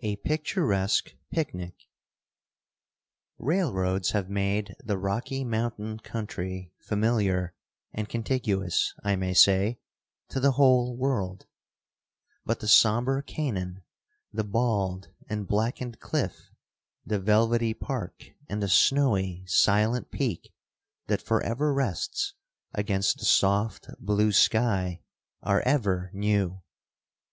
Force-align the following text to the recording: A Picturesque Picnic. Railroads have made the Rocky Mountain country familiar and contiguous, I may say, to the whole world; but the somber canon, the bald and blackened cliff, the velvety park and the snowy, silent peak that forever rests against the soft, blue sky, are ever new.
A 0.00 0.16
Picturesque 0.16 1.10
Picnic. 1.30 1.76
Railroads 3.38 4.10
have 4.10 4.28
made 4.28 4.74
the 4.82 4.98
Rocky 4.98 5.44
Mountain 5.44 6.00
country 6.00 6.72
familiar 6.88 7.54
and 7.92 8.08
contiguous, 8.08 8.92
I 9.04 9.14
may 9.14 9.34
say, 9.34 9.78
to 10.30 10.40
the 10.40 10.50
whole 10.58 10.96
world; 10.96 11.46
but 12.44 12.58
the 12.58 12.66
somber 12.66 13.22
canon, 13.22 13.84
the 14.32 14.42
bald 14.42 15.10
and 15.28 15.46
blackened 15.46 16.00
cliff, 16.00 16.50
the 17.06 17.20
velvety 17.20 17.72
park 17.72 18.30
and 18.48 18.60
the 18.60 18.68
snowy, 18.68 19.44
silent 19.46 20.10
peak 20.10 20.52
that 21.06 21.22
forever 21.22 21.72
rests 21.72 22.34
against 22.74 23.18
the 23.20 23.24
soft, 23.24 23.86
blue 24.00 24.32
sky, 24.32 25.02
are 25.40 25.60
ever 25.60 26.10
new. 26.12 26.62